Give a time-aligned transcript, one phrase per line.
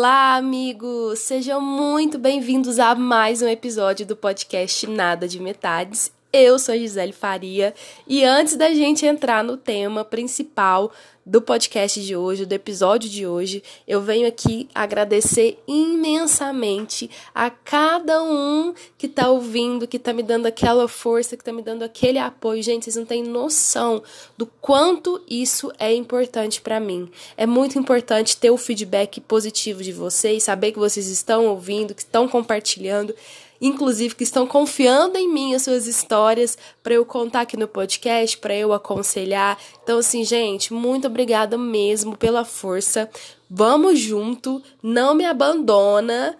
[0.00, 1.18] Olá, amigos!
[1.18, 6.10] Sejam muito bem-vindos a mais um episódio do podcast Nada de Metades.
[6.32, 7.74] Eu sou a Gisele Faria
[8.06, 10.92] e antes da gente entrar no tema principal
[11.26, 18.22] do podcast de hoje, do episódio de hoje, eu venho aqui agradecer imensamente a cada
[18.22, 22.18] um que tá ouvindo, que tá me dando aquela força, que tá me dando aquele
[22.18, 22.62] apoio.
[22.62, 24.00] Gente, vocês não têm noção
[24.38, 27.10] do quanto isso é importante para mim.
[27.36, 32.02] É muito importante ter o feedback positivo de vocês, saber que vocês estão ouvindo, que
[32.02, 33.14] estão compartilhando
[33.60, 38.38] inclusive que estão confiando em mim as suas histórias para eu contar aqui no podcast,
[38.38, 39.58] para eu aconselhar.
[39.82, 43.10] Então assim, gente, muito obrigada mesmo pela força.
[43.48, 46.36] Vamos junto, não me abandona,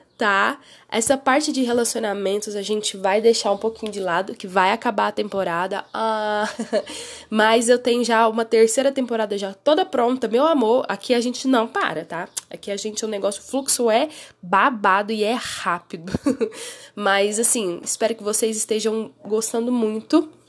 [0.88, 5.08] Essa parte de relacionamentos a gente vai deixar um pouquinho de lado, que vai acabar
[5.08, 5.84] a temporada.
[5.94, 6.48] Ah,
[7.30, 10.84] mas eu tenho já uma terceira temporada já toda pronta, meu amor.
[10.88, 12.28] Aqui a gente não para, tá?
[12.50, 14.08] Aqui a gente, o negócio, o fluxo é
[14.42, 16.12] babado e é rápido.
[16.94, 20.39] mas assim, espero que vocês estejam gostando muito.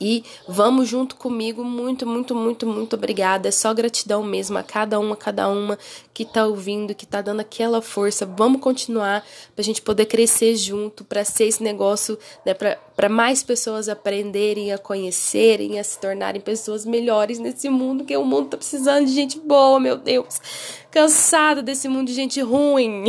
[0.00, 3.48] E vamos junto comigo, muito, muito, muito, muito obrigada.
[3.48, 5.78] É só gratidão mesmo a cada uma, a cada uma
[6.14, 8.24] que tá ouvindo, que tá dando aquela força.
[8.24, 9.22] Vamos continuar
[9.54, 14.72] pra gente poder crescer junto, para ser esse negócio, né, pra, para mais pessoas aprenderem
[14.72, 19.12] a conhecerem, a se tornarem pessoas melhores nesse mundo, que o mundo tá precisando de
[19.12, 20.40] gente boa, meu Deus.
[20.90, 23.04] Cansada desse mundo de gente ruim.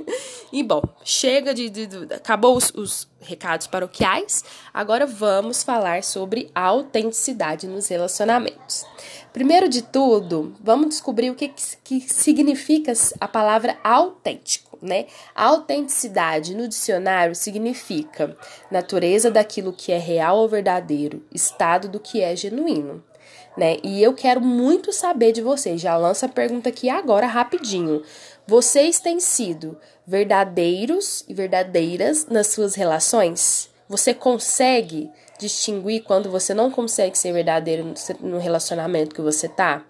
[0.50, 4.42] e bom, chega de, de, de acabou os, os recados paroquiais.
[4.72, 8.86] Agora vamos falar sobre a autenticidade nos relacionamentos.
[9.32, 11.52] Primeiro de tudo, vamos descobrir o que,
[11.84, 15.06] que significa a palavra autêntico, né?
[15.34, 18.36] A autenticidade no dicionário significa
[18.70, 23.04] natureza daquilo que é real ou verdadeiro, estado do que é genuíno.
[23.58, 23.78] Né?
[23.82, 25.80] E eu quero muito saber de vocês.
[25.80, 28.04] Já lança a pergunta aqui agora, rapidinho.
[28.46, 33.68] Vocês têm sido verdadeiros e verdadeiras nas suas relações?
[33.88, 35.10] Você consegue
[35.40, 39.84] distinguir quando você não consegue ser verdadeiro no relacionamento que você tá?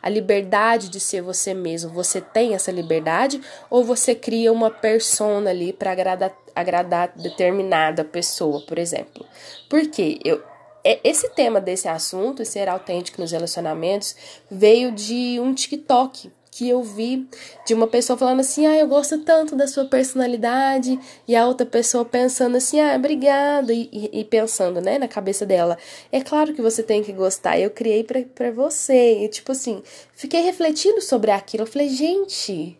[0.00, 5.50] A liberdade de ser você mesmo, você tem essa liberdade ou você cria uma persona
[5.50, 9.26] ali para agradar, agradar determinada pessoa, por exemplo?
[9.68, 10.42] Porque eu
[10.84, 14.16] esse tema desse assunto, ser autêntico nos relacionamentos,
[14.50, 17.28] veio de um TikTok que eu vi
[17.64, 21.64] de uma pessoa falando assim: ah, eu gosto tanto da sua personalidade, e a outra
[21.64, 25.78] pessoa pensando assim: ah, obrigada, e, e, pensando, né, na cabeça dela:
[26.10, 29.24] é claro que você tem que gostar, eu criei pra você.
[29.24, 29.82] E tipo assim,
[30.12, 31.62] fiquei refletindo sobre aquilo.
[31.62, 32.78] Eu falei: gente,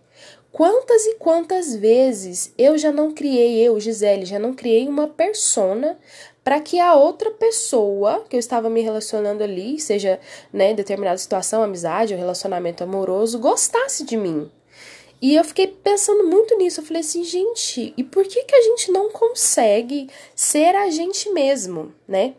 [0.51, 5.97] quantas e quantas vezes eu já não criei, eu, Gisele, já não criei uma persona
[6.43, 10.19] para que a outra pessoa que eu estava me relacionando ali, seja
[10.53, 14.51] né, determinada situação, amizade ou relacionamento amoroso, gostasse de mim.
[15.23, 16.81] E eu fiquei pensando muito nisso.
[16.81, 21.31] Eu falei assim, gente, e por que, que a gente não consegue ser a gente
[21.31, 22.35] mesmo, né?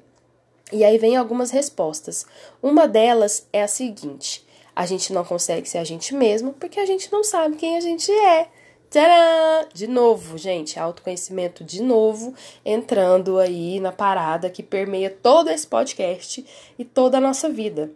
[0.71, 2.25] E aí vem algumas respostas.
[2.61, 4.43] Uma delas é a seguinte:
[4.75, 7.81] a gente não consegue ser a gente mesmo porque a gente não sabe quem a
[7.81, 8.47] gente é.
[8.91, 9.69] Tcharam!
[9.73, 12.35] De novo, gente, autoconhecimento de novo,
[12.65, 16.45] entrando aí na parada que permeia todo esse podcast
[16.77, 17.89] e toda a nossa vida.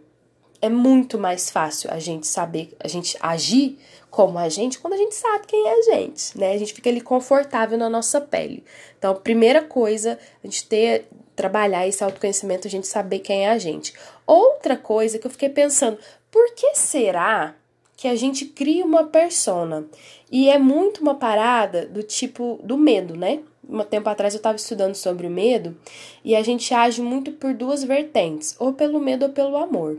[0.62, 3.78] É muito mais fácil a gente saber, a gente agir
[4.10, 6.52] como a gente quando a gente sabe quem é a gente, né?
[6.54, 8.64] A gente fica ali confortável na nossa pele.
[8.98, 13.58] Então, primeira coisa, a gente ter trabalhar esse autoconhecimento, a gente saber quem é a
[13.58, 13.92] gente.
[14.26, 15.98] Outra coisa que eu fiquei pensando,
[16.30, 17.54] por que será
[17.96, 19.86] que a gente cria uma persona.
[20.30, 23.40] E é muito uma parada do tipo do medo, né?
[23.68, 25.76] Um tempo atrás eu estava estudando sobre o medo
[26.24, 29.98] e a gente age muito por duas vertentes, ou pelo medo ou pelo amor.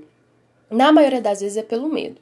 [0.70, 2.18] Na maioria das vezes é pelo medo.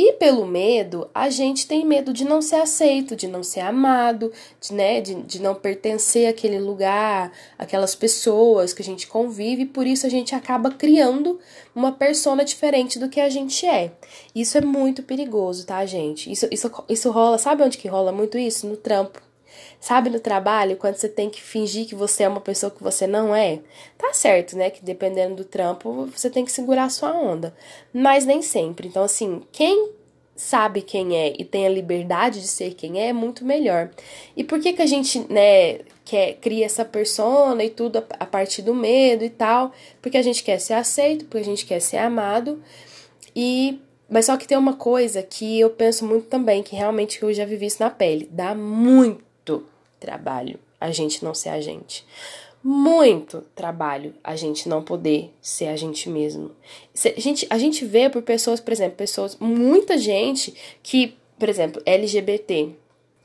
[0.00, 4.32] E pelo medo, a gente tem medo de não ser aceito, de não ser amado,
[4.60, 9.66] de, né, de, de não pertencer àquele lugar, aquelas pessoas que a gente convive, e
[9.66, 11.40] por isso a gente acaba criando
[11.74, 13.90] uma persona diferente do que a gente é.
[14.32, 16.30] Isso é muito perigoso, tá, gente?
[16.30, 18.68] Isso, isso, isso rola, sabe onde que rola muito isso?
[18.68, 19.27] No trampo.
[19.80, 23.06] Sabe no trabalho, quando você tem que fingir que você é uma pessoa que você
[23.06, 23.60] não é?
[23.96, 24.70] Tá certo, né?
[24.70, 27.54] Que dependendo do trampo, você tem que segurar a sua onda.
[27.92, 28.88] Mas nem sempre.
[28.88, 29.92] Então, assim, quem
[30.38, 33.90] sabe quem é e tem a liberdade de ser quem é, é muito melhor.
[34.36, 38.26] E por que que a gente, né, quer, cria essa persona e tudo a, a
[38.26, 39.72] partir do medo e tal?
[40.00, 42.62] Porque a gente quer ser aceito, porque a gente quer ser amado.
[43.34, 47.32] E mas só que tem uma coisa que eu penso muito também, que realmente eu
[47.32, 48.26] já vivi isso na pele.
[48.32, 49.22] Dá muito
[49.98, 52.06] trabalho a gente não ser a gente.
[52.62, 56.50] Muito trabalho a gente não poder ser a gente mesmo.
[57.16, 61.80] A gente, a gente vê por pessoas, por exemplo, pessoas, muita gente que por exemplo,
[61.86, 62.70] LGBT.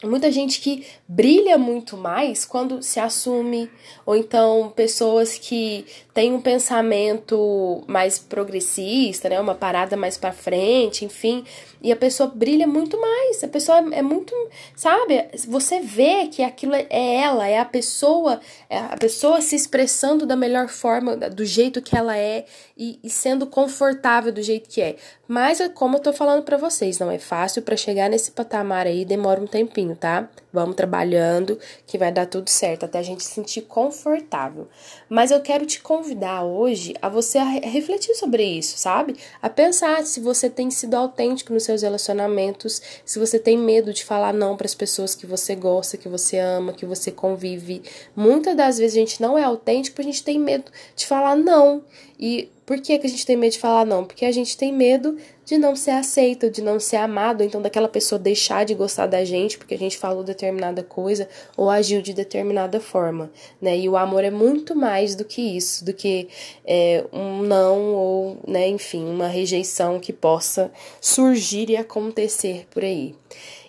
[0.04, 3.70] Muita gente que brilha muito mais quando se assume,
[4.06, 11.06] ou então pessoas que têm um pensamento mais progressista, né, uma parada mais para frente,
[11.06, 11.46] enfim,
[11.84, 13.44] e a pessoa brilha muito mais.
[13.44, 14.34] A pessoa é, é, muito,
[14.74, 15.26] sabe?
[15.48, 18.40] Você vê que aquilo é ela, é a pessoa,
[18.70, 22.46] é a pessoa se expressando da melhor forma, do jeito que ela é
[22.78, 24.96] e, e sendo confortável do jeito que é.
[25.28, 29.04] Mas como eu tô falando para vocês, não é fácil para chegar nesse patamar aí,
[29.04, 30.30] demora um tempinho, tá?
[30.54, 34.70] Vamos trabalhando que vai dar tudo certo até a gente se sentir confortável.
[35.10, 39.18] Mas eu quero te convidar hoje a você a refletir sobre isso, sabe?
[39.42, 43.94] A pensar se você tem sido autêntico no seu seus relacionamentos, se você tem medo
[43.94, 47.82] de falar não para as pessoas que você gosta, que você ama, que você convive.
[48.16, 51.84] Muitas das vezes a gente não é autêntico a gente tem medo de falar não.
[52.20, 54.06] E por que, que a gente tem medo de falar não?
[54.06, 57.90] Porque a gente tem medo de não ser aceito, de não ser amado, então daquela
[57.90, 61.28] pessoa deixar de gostar da gente porque a gente falou determinada coisa
[61.58, 63.30] ou agiu de determinada forma,
[63.62, 63.78] né?
[63.78, 66.30] E o amor é muito mais do que isso, do que
[66.66, 70.72] é, um não ou, né, enfim, uma rejeição que possa
[71.02, 73.14] surgir e acontecer por aí.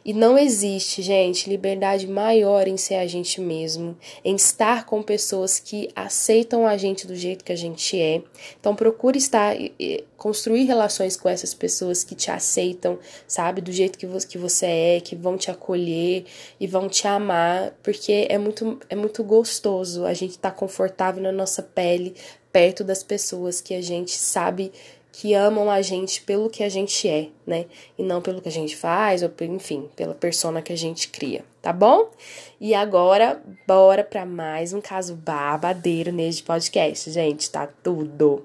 [0.04, 5.58] E não existe, gente, liberdade maior em ser a gente mesmo, em estar com pessoas
[5.58, 8.22] que aceitam a gente do jeito que a gente é.
[8.60, 9.54] Então procure estar
[10.16, 15.16] construir relações com essas pessoas que te aceitam, sabe, do jeito que você é, que
[15.16, 16.24] vão te acolher
[16.60, 21.22] e vão te amar, porque é muito é muito gostoso a gente estar tá confortável
[21.22, 22.14] na nossa pele
[22.52, 24.70] perto das pessoas que a gente sabe
[25.16, 27.66] que amam a gente pelo que a gente é, né?
[27.96, 31.44] E não pelo que a gente faz, ou enfim, pela persona que a gente cria,
[31.62, 32.10] tá bom?
[32.60, 38.44] E agora, bora para mais um caso babadeiro neste podcast, gente, tá tudo.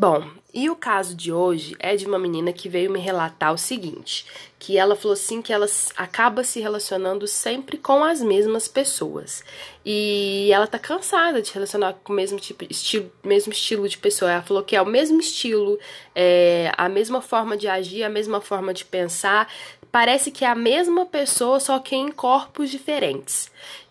[0.00, 0.24] Bom,
[0.54, 4.24] e o caso de hoje é de uma menina que veio me relatar o seguinte:
[4.58, 9.44] que ela falou assim que ela acaba se relacionando sempre com as mesmas pessoas.
[9.84, 14.32] E ela tá cansada de relacionar com o mesmo tipo estilo, mesmo estilo de pessoa.
[14.32, 15.78] Ela falou que é o mesmo estilo,
[16.14, 19.52] é, a mesma forma de agir, a mesma forma de pensar.
[19.92, 23.50] Parece que é a mesma pessoa, só que em corpos diferentes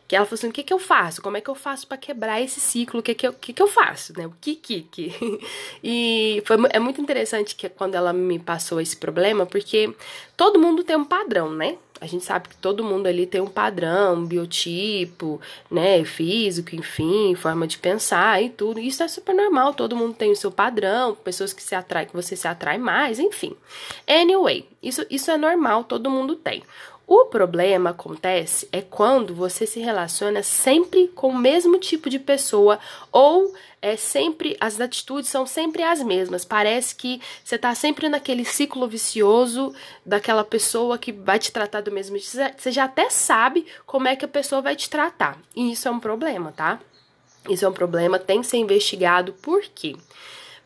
[0.10, 1.22] que ela falou assim: o que, que eu faço?
[1.22, 3.00] Como é que eu faço para quebrar esse ciclo?
[3.00, 4.12] O que, que, eu, que, que eu faço?
[4.18, 4.26] Né?
[4.26, 5.14] O que, que, que.
[5.84, 9.94] E foi, é muito interessante que quando ela me passou esse problema, porque
[10.36, 11.78] todo mundo tem um padrão, né?
[12.02, 15.40] A gente sabe que todo mundo ali tem um padrão, um biotipo,
[15.70, 18.80] né, físico, enfim, forma de pensar e tudo.
[18.80, 22.16] Isso é super normal, todo mundo tem o seu padrão, pessoas que se atraem, que
[22.16, 23.56] você se atrai mais, enfim.
[24.08, 26.64] Anyway, isso, isso é normal, todo mundo tem.
[27.12, 32.78] O problema acontece é quando você se relaciona sempre com o mesmo tipo de pessoa
[33.12, 33.52] ou
[33.82, 36.46] é sempre as atitudes são sempre as mesmas.
[36.46, 39.74] Parece que você está sempre naquele ciclo vicioso
[40.06, 42.62] daquela pessoa que vai te tratar do mesmo jeito.
[42.62, 45.36] Você já até sabe como é que a pessoa vai te tratar.
[45.56, 46.80] E isso é um problema, tá?
[47.50, 49.34] Isso é um problema, tem que ser investigado.
[49.42, 49.96] Por quê?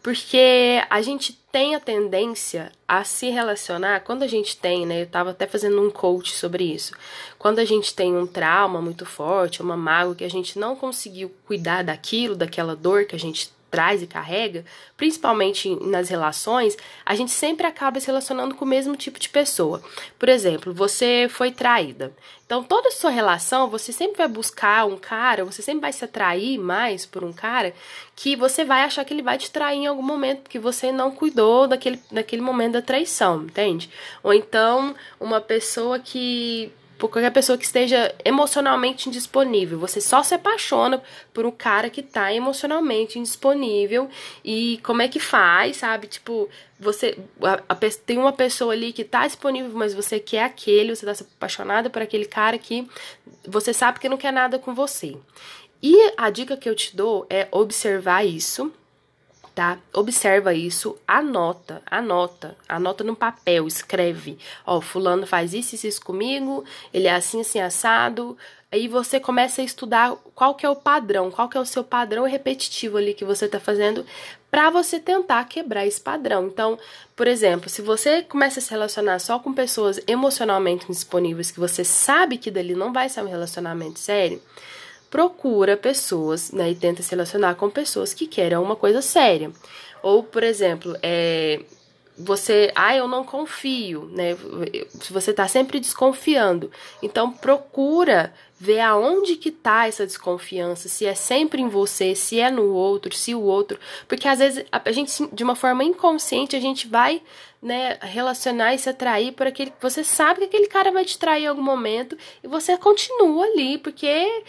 [0.01, 5.03] Porque a gente tem a tendência a se relacionar, quando a gente tem, né?
[5.03, 6.93] Eu tava até fazendo um coach sobre isso.
[7.37, 11.31] Quando a gente tem um trauma muito forte, uma mágoa que a gente não conseguiu
[11.45, 14.63] cuidar daquilo, daquela dor que a gente traz e carrega,
[14.95, 19.81] principalmente nas relações, a gente sempre acaba se relacionando com o mesmo tipo de pessoa.
[20.19, 22.13] Por exemplo, você foi traída.
[22.45, 26.05] Então, toda a sua relação, você sempre vai buscar um cara, você sempre vai se
[26.05, 27.73] atrair mais por um cara
[28.15, 31.09] que você vai achar que ele vai te trair em algum momento, porque você não
[31.09, 33.89] cuidou daquele, daquele momento da traição, entende?
[34.21, 36.71] Ou então, uma pessoa que
[37.03, 39.77] por qualquer pessoa que esteja emocionalmente indisponível.
[39.77, 44.09] Você só se apaixona por um cara que tá emocionalmente indisponível
[44.41, 46.07] e como é que faz, sabe?
[46.07, 46.47] Tipo,
[46.79, 51.05] você a, a, tem uma pessoa ali que tá disponível, mas você quer aquele, você
[51.05, 52.87] tá apaixonada por aquele cara que
[53.45, 55.17] você sabe que não quer nada com você.
[55.81, 58.71] E a dica que eu te dou é observar isso,
[59.53, 59.77] tá?
[59.93, 64.37] Observa isso, anota, anota, anota no papel, escreve.
[64.65, 68.37] Ó, fulano faz isso e isso comigo, ele é assim, assim, assado.
[68.71, 71.83] Aí você começa a estudar qual que é o padrão, qual que é o seu
[71.83, 74.03] padrão repetitivo ali que você tá fazendo
[74.49, 76.47] para você tentar quebrar esse padrão.
[76.47, 76.79] Então,
[77.15, 81.83] por exemplo, se você começa a se relacionar só com pessoas emocionalmente indisponíveis que você
[81.83, 84.41] sabe que dali não vai ser um relacionamento sério,
[85.13, 89.51] procura pessoas, né, e tenta se relacionar com pessoas que querem uma coisa séria.
[90.01, 91.59] Ou, por exemplo, é,
[92.17, 94.35] você, ah, eu não confio, né?
[95.09, 96.71] Você está sempre desconfiando.
[97.01, 102.49] Então procura ver aonde que tá essa desconfiança, se é sempre em você, se é
[102.49, 103.77] no outro, se o outro,
[104.07, 107.21] porque às vezes a gente de uma forma inconsciente a gente vai,
[107.61, 111.43] né, relacionar e se atrair por aquele você sabe que aquele cara vai te trair
[111.43, 114.43] em algum momento e você continua ali, porque aí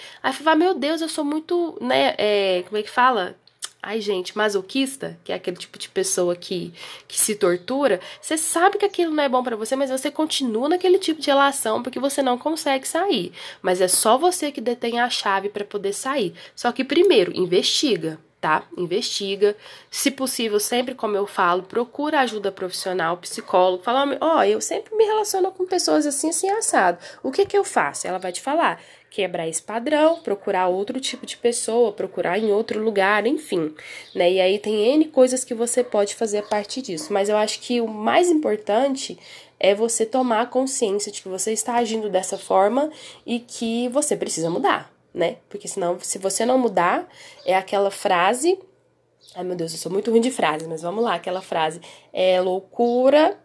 [0.56, 3.36] meu Deus, eu sou muito, né, é, como é que fala?
[3.84, 6.72] Ai gente, masoquista, que é aquele tipo de pessoa que,
[7.06, 10.68] que se tortura, você sabe que aquilo não é bom para você, mas você continua
[10.68, 13.32] naquele tipo de relação porque você não consegue sair.
[13.62, 16.34] Mas é só você que detém a chave para poder sair.
[16.54, 18.62] Só que primeiro, investiga tá?
[18.76, 19.56] Investiga.
[19.90, 23.82] Se possível, sempre como eu falo, procura ajuda profissional, psicólogo.
[23.82, 26.98] Fala, ó, oh, eu sempre me relaciono com pessoas assim, assim, assado.
[27.22, 28.06] O que que eu faço?
[28.06, 28.78] Ela vai te falar.
[29.14, 33.72] Quebrar esse padrão, procurar outro tipo de pessoa, procurar em outro lugar, enfim,
[34.12, 34.32] né?
[34.32, 37.12] E aí tem N coisas que você pode fazer a partir disso.
[37.12, 39.16] Mas eu acho que o mais importante
[39.60, 42.90] é você tomar consciência de que você está agindo dessa forma
[43.24, 45.36] e que você precisa mudar né?
[45.48, 47.08] Porque senão, se você não mudar,
[47.46, 48.58] é aquela frase.
[49.34, 51.80] Ai meu Deus, eu sou muito ruim de frase, mas vamos lá, aquela frase.
[52.12, 53.38] É loucura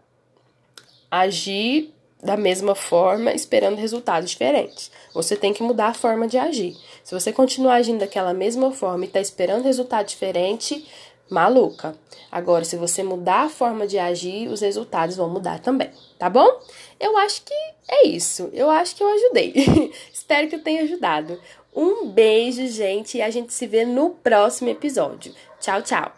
[1.11, 4.91] agir da mesma forma, esperando resultados diferentes.
[5.13, 6.75] Você tem que mudar a forma de agir.
[7.03, 10.85] Se você continuar agindo daquela mesma forma e está esperando resultado diferente,
[11.29, 11.95] maluca.
[12.31, 16.59] Agora, se você mudar a forma de agir, os resultados vão mudar também, tá bom?
[16.99, 17.53] Eu acho que
[17.87, 18.49] é isso.
[18.53, 19.53] Eu acho que eu ajudei.
[20.11, 21.39] Espero que eu tenha ajudado.
[21.73, 25.33] Um beijo, gente, e a gente se vê no próximo episódio.
[25.59, 26.11] Tchau, tchau.